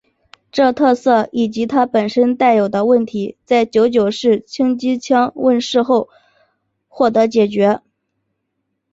[0.51, 6.09] 这特色以及它本身带有的问题在九九式轻机枪问世后
[6.87, 7.81] 获得解决。